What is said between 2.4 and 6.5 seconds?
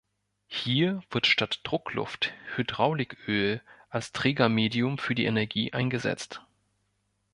Hydrauliköl als Trägermedium für die Energie eingesetzt.